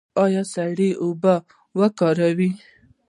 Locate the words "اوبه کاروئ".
1.03-2.51